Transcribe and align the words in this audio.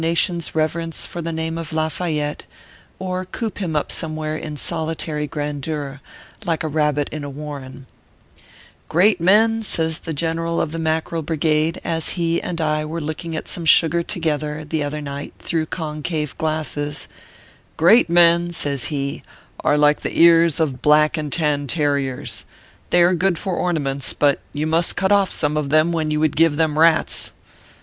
249 0.01 0.09
nation 0.09 0.37
s 0.49 0.55
reverence 0.55 1.05
for 1.05 1.21
the 1.21 1.31
name 1.31 1.59
of 1.59 1.71
Lafayette, 1.71 2.47
or 2.97 3.23
coop 3.23 3.59
him 3.59 3.75
up 3.75 3.91
somewhere 3.91 4.35
in 4.35 4.57
solitary 4.57 5.27
grandeur, 5.27 6.01
like 6.43 6.63
a 6.63 6.67
rabbit 6.67 7.07
in 7.09 7.23
a 7.23 7.29
Warren, 7.29 7.85
"Great 8.89 9.21
men," 9.21 9.61
says 9.61 9.99
the 9.99 10.11
General 10.11 10.59
of 10.59 10.71
the 10.71 10.79
Mackerel 10.79 11.21
Brigade, 11.21 11.79
as 11.83 12.13
he 12.17 12.41
and 12.41 12.59
I 12.59 12.83
were 12.83 12.99
looking 12.99 13.35
at 13.35 13.47
some 13.47 13.63
sugar 13.63 14.01
together, 14.01 14.65
the 14.65 14.81
other 14.83 15.01
nigh,t, 15.01 15.33
through 15.37 15.67
concave 15.67 16.35
glasses 16.39 17.07
"great 17.77 18.09
men/ 18.09 18.53
says 18.53 18.85
he, 18.85 19.21
"are 19.59 19.77
like 19.77 19.99
the 19.99 20.19
ears 20.19 20.59
of 20.59 20.81
black 20.81 21.15
and 21.15 21.31
tan 21.31 21.67
terriers; 21.67 22.45
they 22.89 23.03
are 23.03 23.13
good 23.13 23.37
for 23.37 23.53
ornaments, 23.55 24.13
but 24.13 24.39
you 24.51 24.65
must 24.65 24.95
cut 24.95 25.11
off 25.11 25.31
some 25.31 25.55
of 25.55 25.69
them 25.69 25.91
when 25.91 26.09
you 26.09 26.19
would 26.19 26.35
give 26.35 26.55
them 26.55 26.79
rats. 26.79 27.29